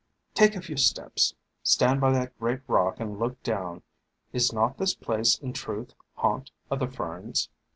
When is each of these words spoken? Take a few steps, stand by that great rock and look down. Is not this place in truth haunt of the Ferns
Take 0.33 0.55
a 0.55 0.63
few 0.63 0.77
steps, 0.77 1.35
stand 1.61 2.01
by 2.01 2.11
that 2.13 2.35
great 2.39 2.61
rock 2.67 2.99
and 2.99 3.19
look 3.19 3.43
down. 3.43 3.83
Is 4.33 4.51
not 4.51 4.79
this 4.79 4.95
place 4.95 5.37
in 5.37 5.53
truth 5.53 5.93
haunt 6.15 6.49
of 6.71 6.79
the 6.79 6.87
Ferns 6.87 7.49